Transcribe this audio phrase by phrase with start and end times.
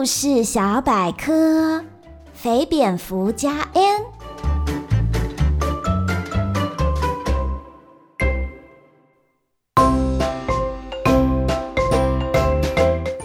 [0.00, 1.84] 故事小百科：
[2.32, 4.00] 肥蝙蝠加 N。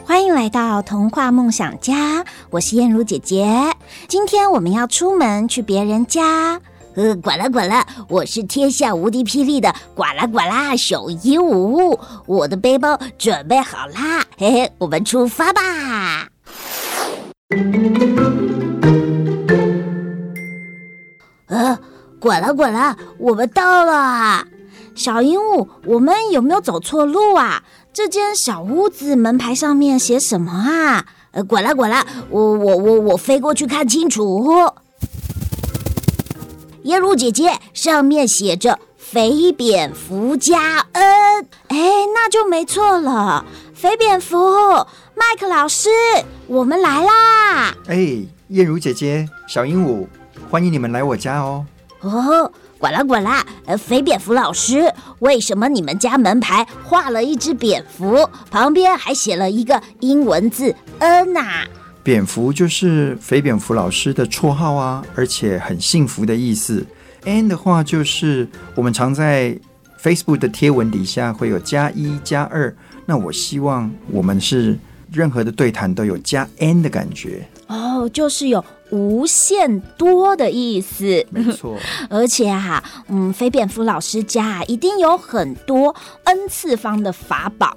[0.05, 3.73] 欢迎来到童话梦想家，我是燕如姐姐。
[4.09, 6.59] 今天我们要出门去别人家。
[6.95, 16.27] 呃，呱啦呱啦，我是天下无敌霹雳的呱啦呱啦小鹦鹉，我的背包准备好啦，嘿嘿，我们出发吧！
[21.47, 21.79] 呃，
[22.19, 24.45] 滚了滚了，我们到了。
[24.95, 27.63] 小鹦鹉，我们有没有走错路啊？
[27.93, 31.05] 这间小屋子门牌上面写什么啊？
[31.31, 34.69] 呃，滚了滚了，我我我我飞过去看清楚。
[36.83, 41.77] 耶鲁姐姐，上面写着“肥蝙蝠加 N”，哎，
[42.13, 43.45] 那就没错了。
[43.73, 44.37] 肥蝙蝠，
[45.17, 45.89] 麦克老师，
[46.45, 47.73] 我们来啦！
[47.87, 48.17] 哎，
[48.49, 50.05] 燕如姐姐，小鹦鹉，
[50.49, 51.65] 欢迎你们来我家哦。
[52.01, 61.65] 哦，管啦管啦，呃，肥蝙蝠老师，为什么你们家门牌画了一只蝙蝠，旁边还写了一个英文字 “N” 呐？
[62.03, 66.85] 蝙蝠就是肥蝙蝠老师的绰号啊，而且很幸福的意思。
[67.23, 69.57] N 的话就是我们常在
[70.03, 74.77] Facebook 的贴文底下会有加一加二，那我希望我们是
[75.15, 77.47] 任何的对谈都有加 N 的感觉。
[77.67, 81.75] 哦，就是有无限多的意思，没错。
[82.11, 87.75] 而且啊，嗯，非蝙蝠老师家一定有很多 N 次方的法宝。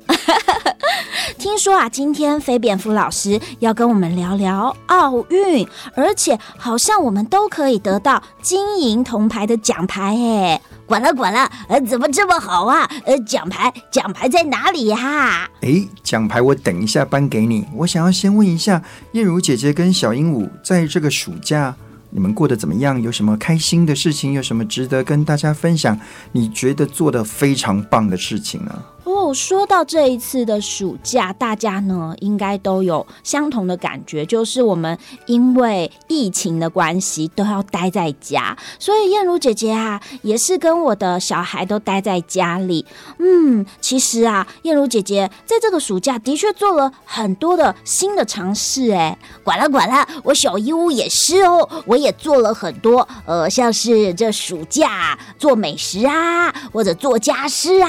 [1.39, 10.61] 听说啊，今天非蝙蝠老师要跟我们聊聊奥运，而且好像我们都可以得到金银铜牌的奖牌哎！
[10.89, 12.91] 管了管了，呃，怎么这么好啊？
[13.05, 15.47] 呃，奖牌奖牌在哪里呀？
[15.61, 17.67] 哎，奖牌我等一下颁给你。
[17.75, 21.74] 我想要先问一下燕如姐姐跟小鹦鹉，在这个暑假
[22.08, 23.01] 你们过得怎么样？
[23.02, 24.33] 有什么开心的事情？
[24.33, 26.01] 有什么值得跟大家分享？
[26.33, 28.83] 你觉得做的非常棒的事情呢？
[29.08, 42.85] 哦，说到这一次的暑假，大家呢应该都有相同的感觉，就是我们因为疫情的关系都要待在家，所以燕如姐姐啊也是跟我的小孩都待在家里。
[43.19, 48.90] 嗯，其实啊，燕如姐姐在这个暑假的确做了很多的新的尝试。
[48.90, 57.89] 哎，管了管了，我小鹦鹉也是哦，我也做了很多，呃，像是这暑假做美食啊，或者做家事啊，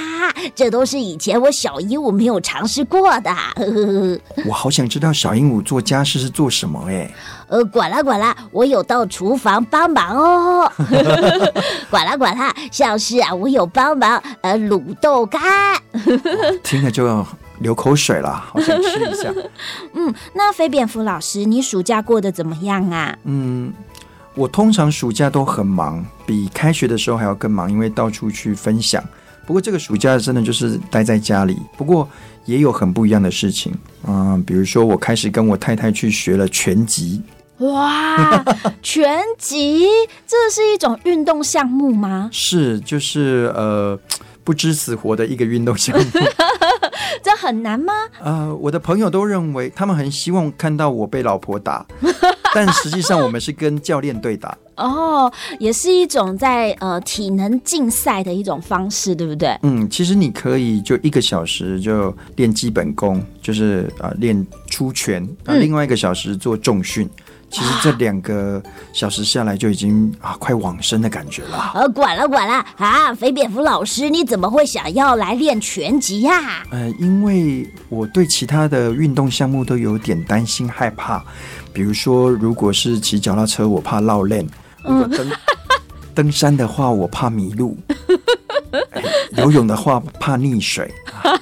[0.56, 1.09] 这都是。
[1.10, 3.36] 以前我小鹦鹉没有尝试过的，
[4.46, 7.12] 我好想知道小鹦鹉做家事是做什么哎。
[7.48, 10.72] 呃，管啦管啦，我有到厨房帮忙哦。
[11.90, 15.42] 管啦管啦，像是啊，我有帮忙呃卤豆干，
[16.64, 17.26] 听了就要
[17.58, 19.34] 流口水了，好想吃一下。
[19.96, 23.18] 嗯，那肥蝙蝠老师，你暑假过得怎么样啊？
[23.24, 23.74] 嗯，
[24.36, 29.04] 我通常暑假都很忙，比开学的时候还要更忙，因为到处去分享。
[29.50, 32.08] 不过这个暑假真的就是待在家里，不过
[32.46, 33.74] 也有很不一样的事情，
[34.06, 37.20] 嗯、呃，比如说我开始跟我太太去学了拳击。
[37.58, 38.46] 哇，
[38.84, 39.88] 拳击
[40.28, 42.30] 这是一种运动项目吗？
[42.32, 44.00] 是，就是呃
[44.44, 46.06] 不知死活的一个运动项目。
[47.24, 47.92] 这很难吗？
[48.24, 51.84] 呃，我的朋友都认为他们很希望看到我被老婆打，
[52.56, 54.58] 但实际上我们是跟教练对打。
[54.76, 59.58] 哦，也是一种在呃体能竞赛的一种方式，对不对？
[59.64, 67.10] 嗯，其实你可以就一个小时就练基本功，就是呃练出拳，那，另外一个小时做重训。
[67.50, 68.62] 嗯其实这两个
[68.94, 71.72] 小时下来就已经啊快往生的感觉了。
[71.74, 76.64] 呃，管了管了啊，肥蝙蝠老师，你怎么会想要来练拳击呀？
[76.70, 81.24] 呃，因为我对其他的运动项目都有点担心害怕，
[81.74, 84.46] 比如说，如果是骑脚踏车，我怕落链；
[84.84, 85.32] 如果登
[86.14, 87.76] 登山的话，我怕迷路；
[89.38, 90.94] 游泳的话，怕溺水。
[91.24, 91.34] 啊，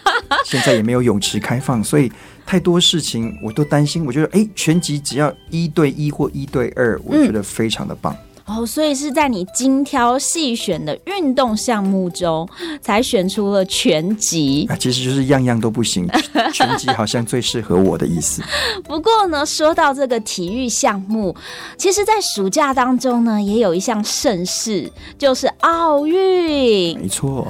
[0.45, 2.10] 现在也没有泳池开放，所以。
[2.47, 8.13] 太多事情我都担心，我觉得哎，全集只要一对一或一对二，我觉得非常的棒。
[8.13, 12.47] 嗯哦，所以是在你精挑细选的运动项目中，
[12.81, 14.65] 才选出了拳击。
[14.69, 16.07] 啊，其实就是样样都不行，
[16.53, 18.41] 拳击好像最适合我的意思。
[18.85, 21.35] 不过呢，说到这个体育项目，
[21.77, 26.97] 其实，在暑假当中呢，也有一项盛事，就是奥运。
[26.97, 27.45] 没错。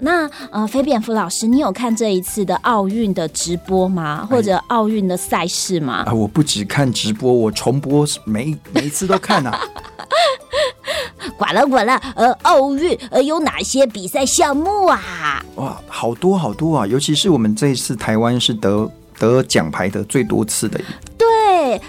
[0.00, 4.28] 那呃，肥蝙蝠老师，你有看这一次的奥运的直播吗？
[4.30, 6.04] 或者奥运的赛事吗？
[6.06, 9.58] 啊，我不只看直播，我重播每每一次都看啊。
[11.36, 15.44] 呱啦呱啦，呃，奥运呃有哪些比赛项目啊？
[15.56, 16.86] 哇，好多好多啊！
[16.86, 20.80] 尤其是我们这一次台湾是得得奖牌的最多次的。
[21.16, 21.26] 对，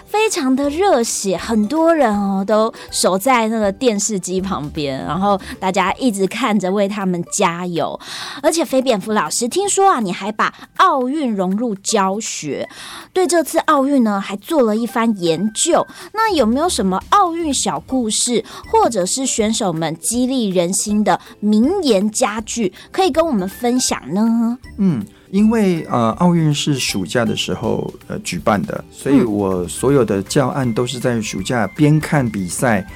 [0.06, 8.00] 非常的热血，很多人哦都守在那个电视机旁边，然后大家一直看着为他们加油。
[8.42, 12.68] 而且飞蝙蝠老师听说啊，你还把奥运融入教学，
[13.14, 15.86] 对这次奥运呢还做了一番研究。
[16.14, 24.58] 那有没有什么奥运小故事，或者是选手们激励人心的名言佳句，可以跟我们分享呢？
[24.78, 25.06] 嗯。
[25.34, 32.88] 因为呃，奥运是暑假的时候呃举办的，所以我所有的教案都是在暑假边看比赛，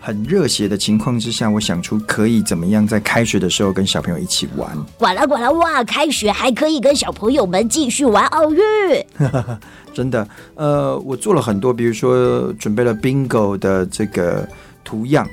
[0.00, 4.76] 很热血的情况之下，我想出可以怎么样在开学的时候跟小朋友一起玩。
[4.98, 5.84] 管了管了，哇！
[5.84, 8.60] 开学还可以跟小朋友们继续玩奥运，
[9.94, 10.26] 真的。
[10.56, 14.44] 呃，我做了很多，比如说准备了 bingo 的这个
[14.82, 15.24] 图样，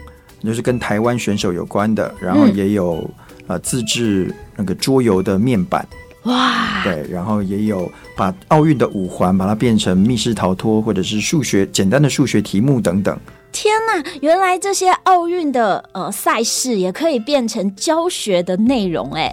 [0.43, 3.13] 就是跟台湾选手有关的，然后也有、嗯、
[3.47, 5.83] 呃自制那个桌游的面板。
[6.23, 13.17] 哇，对，然后也有把奥运的五环把它变成密室逃脱，或者是数学简单的数学题目等等。
[13.51, 19.31] 天哪，原来这些奥运的呃赛事也可以变成教学的内容哎。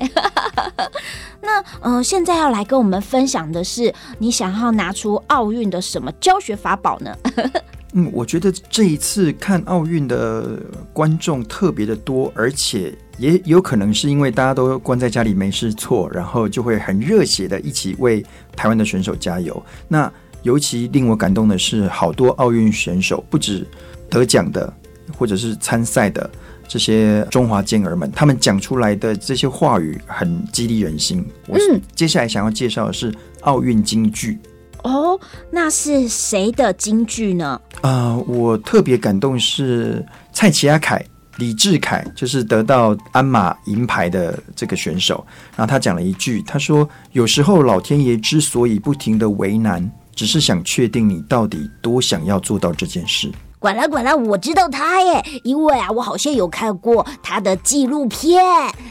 [1.40, 7.16] 那呃，现在要来跟我们分享的是，你想要拿出奥运的什么教学法宝呢？
[7.94, 10.60] 嗯，我觉得这一次看奥运的
[10.92, 18.22] 观众特别的多，而且也有可能是因为大家都关在家里没事做，然后就会很热血的一起为
[18.54, 19.62] 台湾的选手加油。
[19.86, 20.12] 那
[20.42, 23.66] 尤其令我感动的是，好多奥运选手不止
[24.10, 24.72] 得奖的，
[25.16, 26.30] 或者是参赛的
[26.66, 31.24] 这些中华健儿们，他们讲出来的这些话语很激励人心。
[31.46, 31.58] 我
[31.94, 33.12] 接下来想要介绍的是
[33.42, 34.38] 奥运金句。
[34.84, 35.18] 哦，
[35.50, 37.60] 那是谁的金句呢？
[37.80, 41.04] 啊、呃，我特别感动是蔡奇亚凯、
[41.36, 45.26] 李智凯，就是得到鞍马银牌的这个选手。
[45.56, 58.42] 然后他讲了一句，他说：“有时候老天爷之所以不停的为难，只是想确定你到底多想要做到这件事。”管了管了，我知道他耶，因为啊，我好像有看过他的纪录片。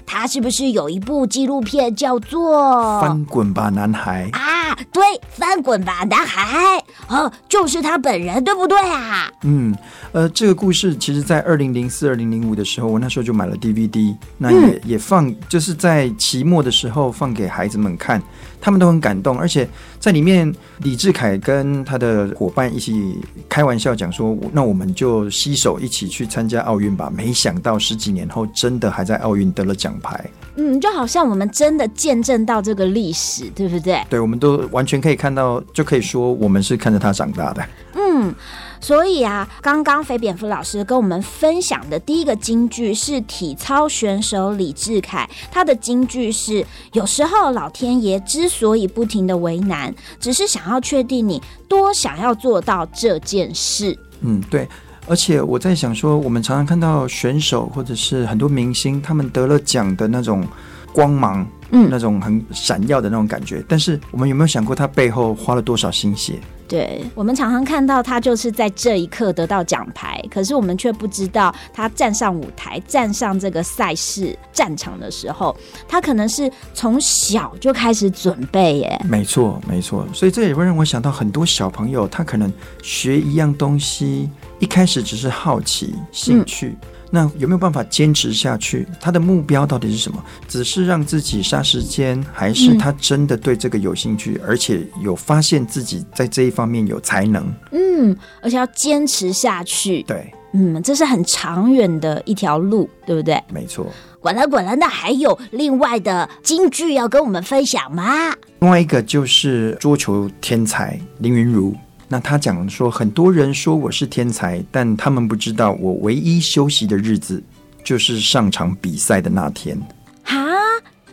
[0.06, 2.58] 他是不是有一部纪录片叫做
[3.02, 4.78] 《翻滚吧，男孩》啊？
[4.92, 6.78] 对，《翻滚吧，男孩》
[7.08, 9.30] 哦，就是他本人，对不对啊？
[9.44, 9.76] 嗯，
[10.12, 18.22] 呃，这个故事其实，在二零零四、二零零五的时候，我那时候就买了 DVD，那也、嗯、也放，就是在期末的时候放给孩子们看。
[18.60, 19.68] 他们都很感动，而且
[20.00, 23.18] 在里面，李志凯跟他的伙伴一起
[23.48, 30.30] 开玩笑讲说：“那我们就携手一起去参加奥运吧。”没想到十几年后，真的还在奥运得了奖牌。
[30.56, 34.02] 嗯，就好像我们真的见证到这个历史，对不对？
[34.10, 37.66] 对，我们都完全可以看到，就可以说我们是看着他长大的。
[37.94, 38.34] 嗯。
[38.80, 53.98] 所以啊，刚刚飞蝙蝠老师跟我们分享的第一个金句是体操选手李志凯，他的金句是：有时候老天爷之所以不停的为难，只是想要确定你多想要做到这件事。
[54.22, 54.68] 嗯，对。
[55.10, 60.46] 而且我在想说，我们常常看到选手或者是很多明星，他们得了奖的那种
[60.92, 63.64] 光芒，嗯，那种很闪耀的那种感觉。
[63.70, 66.40] 但是我们有没有想过，他背后花了多少心血？
[66.68, 75.56] 对，我们常常看到他就是在这一刻得到奖牌，可是我们却不知道他站上舞台、站上这个赛事战场的时候，
[75.88, 79.02] 他可能是从小就开始准备耶。
[79.06, 82.52] 没错，没错，所以这也会让我想到很多小朋友，他可能
[82.84, 86.76] 学一样东西，一开始只是好奇、兴趣。
[86.82, 88.88] 嗯那有没有办法坚持下去？
[89.00, 90.24] 他的目标到底是什么？
[90.48, 97.52] 只是让自己杀时间，还是他真的对这个有兴趣，嗯、而且有发现自己在这一方面有才能？
[97.72, 100.04] 嗯，而且要坚持下去。
[100.04, 103.42] 对，嗯，这是很长远的一条路，对不对？
[103.52, 103.88] 没错。
[104.20, 108.34] 管了管了，那还有另外的金句要跟我们分享吗？
[108.60, 111.74] 另外一个就是桌球天才林云儒。
[112.08, 117.44] 那他讲说，很多人说我是天才，但他们不知道我唯一休息的日子
[117.84, 119.78] 就是上场比赛的那天。
[120.24, 120.36] 哈，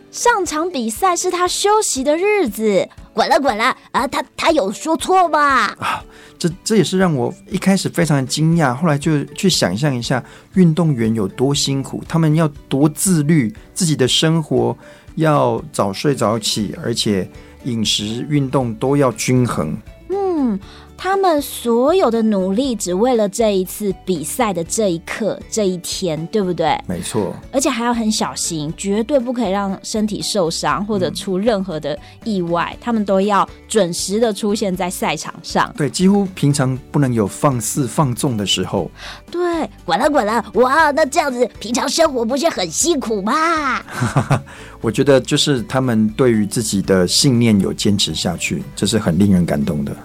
[0.09, 2.87] 上场比赛是他休息的日子？
[3.13, 4.05] 滚了滚了啊！
[4.07, 5.67] 他他有说错吧？
[5.79, 6.03] 啊，
[6.37, 10.21] 这这也是让我一开始非常的惊讶，后来就去想象一下
[10.53, 14.77] 运动员有多辛苦，他们要多自律，自己的生活
[15.15, 17.29] 要早睡早起，而且
[17.63, 19.77] 饮食运动都要均衡。
[20.09, 20.59] 嗯。
[20.97, 26.77] 他们所有的努力，只为了这一次比赛的这一刻、这一天，对不对？
[26.87, 27.33] 没错。
[27.51, 32.69] 而且还要很小心，绝对不可以让身体受伤或者出任何的意外。
[32.73, 32.77] 嗯。
[32.81, 35.73] 他们都要准时的出现在赛场上。
[35.77, 38.89] 对，几乎平常不能有放肆放纵的时候。
[39.29, 43.83] 对，管了管了，哇，那这样子平常生活不是很辛苦吗？
[44.81, 49.95] 我觉得就是他们对于自己的信念有坚持下去，这是很令人感动的。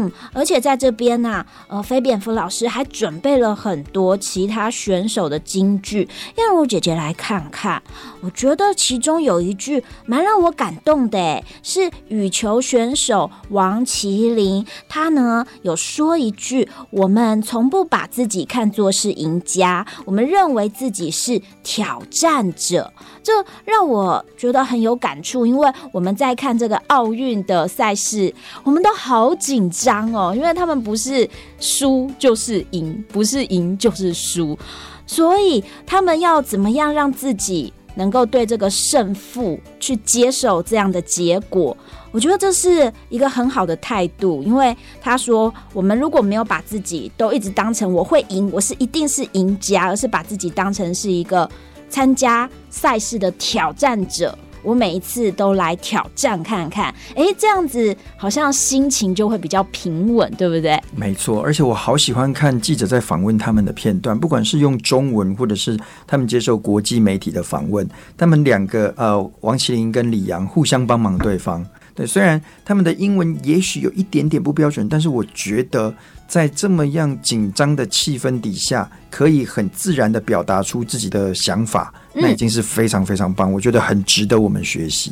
[0.00, 7.82] 嗯，而且在这边呢、呃，飞蝙蝠老师还准备了很多其他选手的金句，让我姐姐来看看。
[8.22, 22.92] 我觉得其中有一句蛮让我感动的，是羽球选手王麒麟，他呢有说一句：“我们从不把自己看作是赢家，我们认为自己是挑战者。”
[23.22, 23.32] 这
[23.66, 31.28] 让我觉得很有感触，因为我们在看这个奥运的赛事，我们都好紧张哦，因为他们不是
[31.58, 34.58] 输就是赢，不是赢就是输，
[35.06, 41.76] 所以他们要怎么样让自己能够对这个胜负去接受这样的结果？
[42.12, 51.48] 我觉得这是一个很好的态度，因为他说，我们如果没有把自己都一直当成我会赢，我是一定是赢家，而是把自己当成是一个。
[51.92, 60.80] 参加赛事的挑战者，我每一次都来挑战看看，哎，这样子好像心情就会比较平稳，对不对？
[60.94, 71.64] 没错，而且我好喜欢看记者在访问他们的片段，不管是用中文，或者是他们接受国际媒体的访问，他们两个呃，王麒麟跟李阳互相帮忙对方。
[72.00, 75.94] 对，虽然他们的英文也许有一点点不标准，但是我觉得。
[76.30, 85.10] 在这么样紧张的气氛底下，可以很自然地表达出自己的想法，那已经是非常非常棒，我觉得很值得我们学习。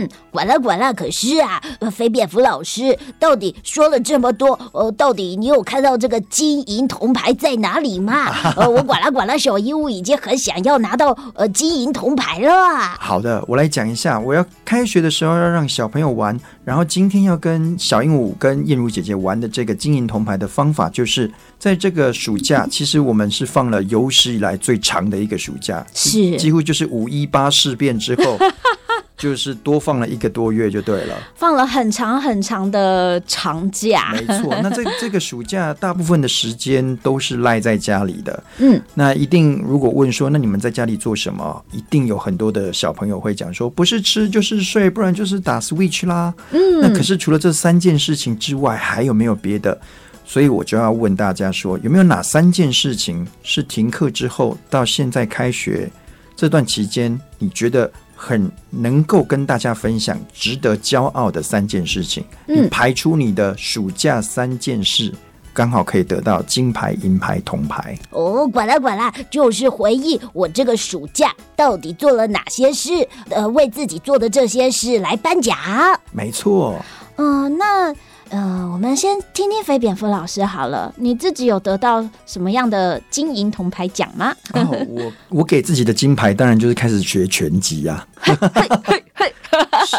[0.00, 1.60] 嗯，管了管了，可是啊，
[1.92, 8.32] 飞蝙蝠老师到底说了这么多，呃，到底你有看到这个金银铜牌在哪里吗？
[8.56, 12.50] 呃，我管了管了，小鹦鹉已经很想要拿到呃金银铜牌了。
[12.98, 28.38] 好的，我来讲一下，我要开学的时候要让小朋友玩，然后今天要跟小鹦鹉跟燕如姐姐玩的这个金银铜牌的方法，就是在这个暑假，其实我们是放了有史以来最长的一个暑假，是几乎就是五一八事变之后。
[29.20, 34.14] 就是多放了一个多月就对了，放了很长很长的长假。
[34.14, 38.42] 没错，那这 这个暑假大部分的时间都是赖在家里的。
[38.56, 41.62] 嗯，那一定如果问说，那你们在家里做什么？
[41.70, 46.32] 一定有很多的小朋友会讲说，不是吃就是睡，不然就是打 Switch 啦。
[46.52, 49.78] 嗯，那可是除了这三件事情之外，还有没有别的？
[50.24, 55.90] 所以我就要问大家说，有没有哪三件事情是停课之后到现在开学
[56.34, 57.90] 这段期间，你觉得？
[58.22, 65.10] 很能够跟大家分享值得骄傲的三件事情，嗯排出你的暑假三件事，
[65.54, 67.98] 刚好可以得到金牌、银牌、铜牌。
[68.10, 72.90] 哦，管啦管啦，就是回忆我这个暑假到底做了哪些事，
[73.30, 75.56] 呃，为自己做的这些事来颁奖。
[76.12, 76.76] 没错。
[77.16, 77.94] 嗯、呃，那。
[78.30, 80.92] 嗯、呃，我们先听听肥蝙蝠老师好了。
[80.96, 84.34] 你自己有得到什么样的金银铜牌奖吗？
[84.54, 88.82] 哦、我 我给自己的金牌，当然就是开始学拳击呀、 啊。
[89.84, 89.96] 是，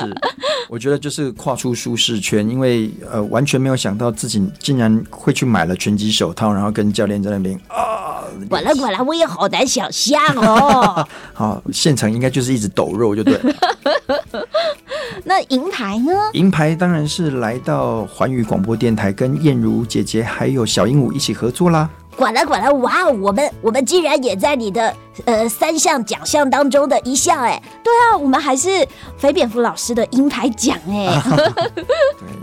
[0.69, 8.23] 我觉得就是跨出舒适圈，因为呃，完全没有想到自己竟然会去买了拳击手套，然后跟教练在那边啊。
[8.49, 11.05] 管了 管了，我也好难想象哦。
[11.33, 13.53] 好，现场应该就是一直抖肉，就对了。
[15.23, 16.11] 那银牌呢？
[16.33, 21.89] 银牌当然是来到环宇广播电台，跟燕如姐姐还有小鹦鹉一起合作啦。
[22.15, 23.07] 管了管了，哇！
[23.07, 24.93] 我们我们竟然也在你的
[25.25, 27.59] 呃三项奖项当中的一项哎。
[27.81, 28.85] 对啊，我们还是
[29.17, 31.21] 肥蝙蝠老师的银牌奖哎。
[31.73, 31.83] 对，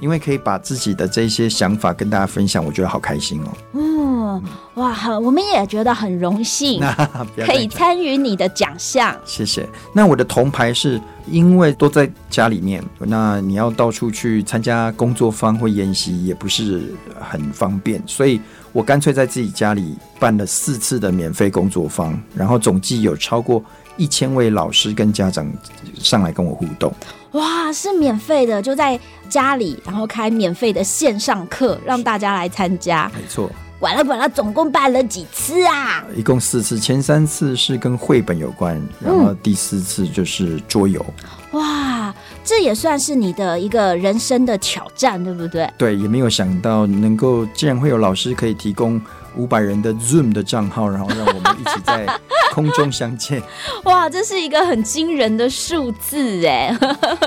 [0.00, 3.48] 因为可以把自己的这些想法跟大家分享，我觉得好开心哦。
[3.74, 4.42] 嗯，
[4.78, 6.80] 哇，我们也觉得很荣幸，
[7.44, 9.16] 可以参与你的奖项。
[9.24, 9.68] 谢谢。
[9.92, 18.40] 那我的铜牌是因为都在家里面，那你要到处去参加工作坊或研习也不是很方便，所以。
[18.70, 23.64] 我干脆在自己家里办了四次的免费工作坊，然后总计有超过
[23.96, 25.50] 一千位老师跟家长
[25.94, 26.92] 上来跟我互动。
[27.32, 33.10] 哇，是免费的，就在家里，然后开免费的线上课，让大家来参加。
[33.16, 33.50] 没错。
[33.78, 36.04] 管了管了，总共办了几次啊？
[36.16, 41.04] 一共四次，前三次是跟绘本有关，然后第四次就是桌游。
[41.52, 41.60] 嗯。
[41.60, 45.70] 哇，这也算是你的一个人生的挑战，对不对？
[45.78, 49.00] 对，也没有想到能够竟然会有老师可以提供
[49.38, 52.06] 五百人的 Zoom 的账号，然后让我们一起在
[52.52, 53.42] 空中相见。
[53.84, 56.76] 哇，这是一个很惊人的数字哎。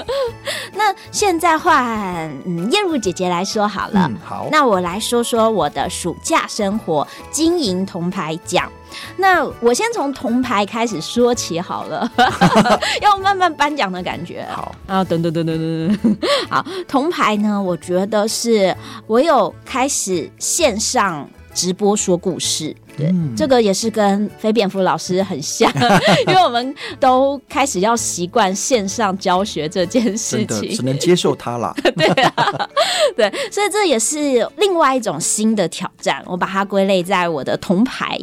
[0.75, 4.07] 那现在换嗯燕如姐姐来说好了。
[4.09, 4.47] 嗯，好。
[4.51, 8.69] 那我来说说我的暑假生活金银铜牌奖。
[9.15, 12.11] 那我先从铜牌开始说起好了，
[13.01, 14.45] 要慢慢颁奖的感觉。
[14.51, 16.17] 好啊，等等等等等等。
[16.49, 18.75] 好，铜牌呢，我觉得是
[19.07, 22.75] 我有开始线上直播说故事。
[22.97, 25.71] 对，嗯、这个也是跟飞蝙蝠老师很像，
[26.27, 31.73] 因为我们都开始要习惯线上教学这件事情，只能接受它啦。
[31.95, 32.69] 对啊，
[33.15, 36.21] 对，所以这也是另外一种新的挑战。
[36.27, 38.19] 我把它归类在我的铜牌。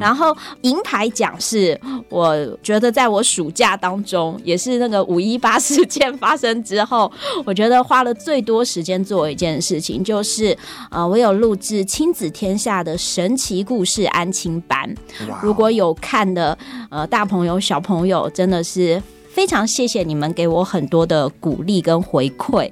[0.00, 7.10] 然后银牌奖是我觉得在我暑假当中，也是那个五一八事件发生之后，
[7.44, 10.56] 我觉得花了最多时间做一件事情，就是
[10.90, 14.94] 呃，我有录制亲子天下的神奇故事安亲班。
[15.42, 16.56] 如果有看的
[16.90, 22.70] 呃大朋友小朋友，真的是非常谢谢你们给我很多的鼓励跟回馈。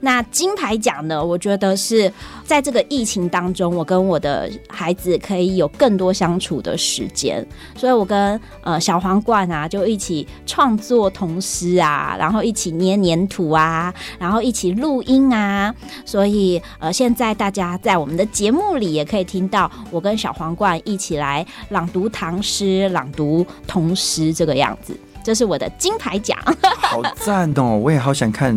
[0.00, 1.22] 那金牌奖呢？
[1.22, 2.10] 我觉得是
[2.44, 24.98] 在这个疫情当中，我跟我的孩子可以有更多相处的时间，所以我跟呃小皇冠啊就一起创作童诗啊，然后一起捏黏土啊，然后一起录音啊，所以呃现在大家在我们的节目里也可以听到我跟小皇冠一起来朗读唐诗、朗读童诗这个样子。
[25.22, 26.38] 这是我的金牌奖，
[26.76, 27.76] 好赞哦！
[27.82, 28.56] 我也好想看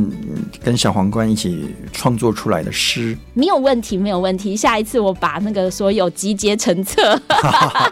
[0.63, 3.17] 跟小皇冠一起创作出来的诗。
[3.33, 4.55] 没有问题，没有问题。
[4.55, 7.19] 下一次我把那个所有集结成册。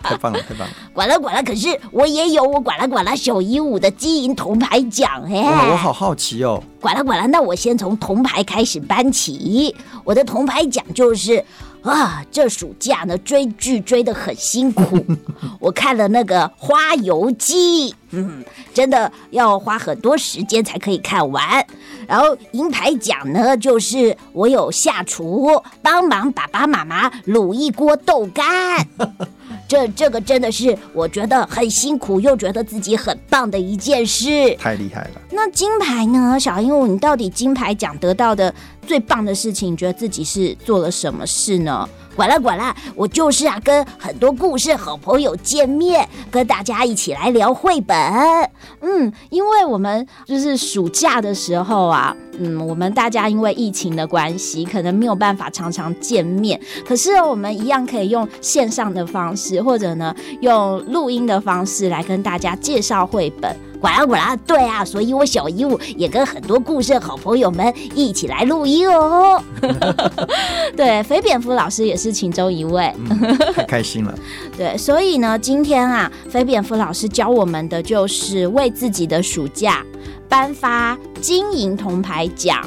[0.01, 0.73] 太棒了，太棒了！
[0.93, 5.69] 管了管了，可是我也有我管了管了小鹦鹉的金银铜牌奖哎、哦！
[5.71, 6.61] 我好好奇哦。
[6.79, 9.75] 管了管了，那我先从铜牌开始颁起。
[10.03, 11.43] 我的铜牌奖就是。
[11.83, 15.03] 啊，这暑假呢追剧追得很辛苦，
[15.59, 21.65] 我看了那个《花游记》，嗯，真的要花很多时间才可以看完。
[22.07, 25.49] 然后银牌奖呢，就是我有下厨
[25.81, 28.45] 帮忙爸爸妈妈卤一锅豆干。
[29.67, 34.53] 这这个真的是我觉得很辛苦，又觉得自己很棒的一件事。
[34.55, 35.21] 太厉害了！
[35.31, 38.53] 那金牌呢，小鹦鹉，你到底金牌奖得到的
[38.91, 41.87] 最棒的事情，觉得自己是做了什么事呢？
[42.13, 47.97] 管了管了，我就是啊，跟很多故事好朋友见面，跟大家一起来聊绘本。
[48.81, 63.55] 嗯，因为我们就是暑假的时候啊，嗯，我们大家因为疫情的关系，可能没有办法常常见面，可是我们一样可以用线上的方式，或者呢，用录音的方式来跟大家介绍绘本。
[63.81, 69.41] 管了管了，对啊，所以我小姨夫也跟很多故事好朋友们一起来录音哦。
[70.77, 74.13] 对，肥蝙蝠老师也是其中一位，嗯、太开心了。
[74.55, 79.83] 对，所以呢，今天啊，肥蝙蝠老师教我们的就是为自己的暑假
[80.29, 82.63] 颁发金银铜牌奖。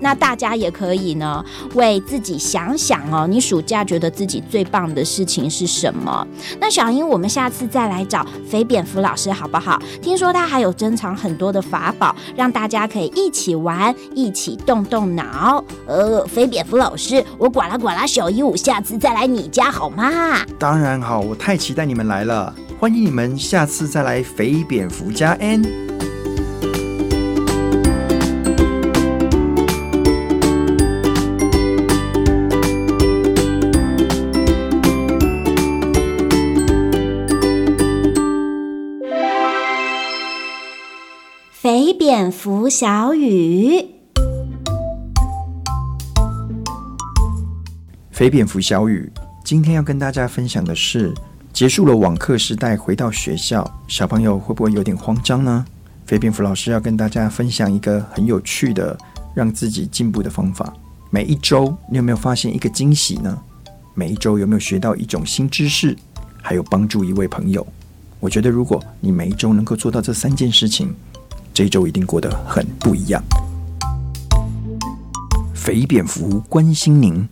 [0.00, 6.26] 那大家也可以呢，为自己想想哦，你暑假觉得自己最棒的事情是什么？
[6.60, 9.80] 那小英，我们下次再来找飞蝙蝠老师好不好？
[10.00, 15.62] 听说他还有珍藏很多的法宝，让大家可以一起玩，一起动动脑。
[15.86, 20.44] 呃，飞蝙蝠老师，我管啦管啦，小鹦鹉下次再来你家好吗？
[20.58, 26.07] 当然好，我太期待你们来了，欢迎你们下次再来飞蝙蝠家 N。
[42.20, 43.80] 蝙蝠小雨，
[48.10, 49.08] 肥蝙蝠小雨，
[49.44, 51.14] 今天要跟大家分享的是，
[51.52, 55.64] 结束了网课时代，回到学校，小朋友会不会有点慌张呢？
[56.06, 58.98] 肥蝙蝠老师要跟大家分享一个很有趣的
[59.32, 60.74] 让自己进步的方法。
[61.10, 63.40] 每一周，你有没有发现一个惊喜呢？
[63.94, 65.96] 每一周有没有学到一种新知识，
[66.42, 67.64] 还有帮助一位朋友？
[68.18, 70.92] 我觉得，如果你每一周能够做到这三件事情，
[71.58, 73.20] 这一周一定过得很不一样。
[75.52, 77.28] 肥蝙蝠关心您。